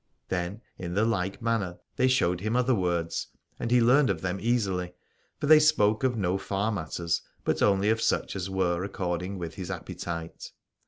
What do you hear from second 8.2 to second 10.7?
as were according with his appetite.